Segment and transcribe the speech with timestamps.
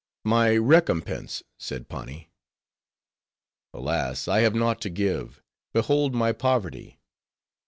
[0.23, 2.31] "My recompense," said Pani.
[3.71, 4.27] "Alas!
[4.27, 5.43] I have naught to give.
[5.73, 6.99] Behold my poverty."